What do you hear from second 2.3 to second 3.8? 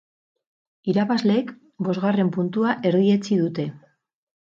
puntua erdietsi dute.